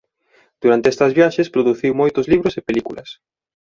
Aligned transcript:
Durante 0.63 0.87
estas 0.93 1.11
viaxes 1.17 1.51
produciu 1.55 1.91
moitos 2.01 2.25
libros 2.33 2.53
e 2.59 2.65
películas. 2.69 3.09